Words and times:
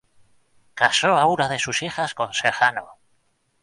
Casó 0.73 1.15
a 1.15 1.27
una 1.27 1.47
de 1.47 1.59
sus 1.59 1.83
hijas 1.83 2.15
con 2.15 2.33
Sejano. 2.33 2.97